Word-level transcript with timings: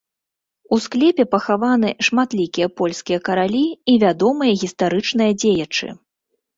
У 0.77 0.79
склепе 0.85 1.25
пахаваны 1.33 1.89
шматлікія 2.09 2.67
польскія 2.83 3.19
каралі 3.31 3.65
і 3.91 3.99
вядомыя 4.09 4.59
гістарычныя 4.67 5.31
дзеячы. 5.45 5.87